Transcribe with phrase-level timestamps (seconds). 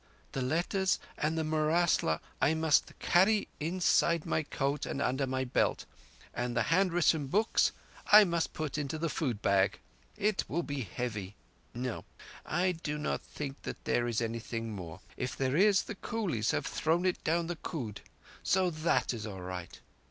[0.31, 5.85] "The letters and the murasla I must carry inside my coat and under my belt,
[6.33, 7.71] and the hand written books
[8.11, 9.77] I must put into the food bag.
[10.17, 11.35] It will be very heavy.
[11.75, 12.03] No.
[12.47, 15.01] I do not think there is anything more.
[15.17, 17.99] If there is, the coolies have thrown it down the khud,
[18.41, 19.79] so thatt is all right.